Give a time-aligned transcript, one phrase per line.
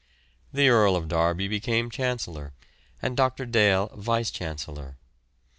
[0.51, 2.53] The Earl of Derby became Chancellor,
[3.03, 3.45] and Dr.
[3.45, 4.97] Dale Vice Chancellor.